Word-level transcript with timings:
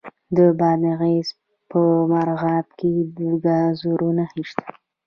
د 0.37 0.39
بادغیس 0.59 1.27
په 1.71 1.81
مرغاب 2.11 2.65
کې 2.79 2.93
د 3.17 3.19
ګازو 3.45 3.95
نښې 4.17 4.43
شته. 4.49 4.67